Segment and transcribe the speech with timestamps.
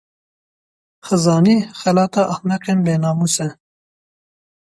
[1.07, 3.49] Xizanî, xelata ehmeqên binamûs e.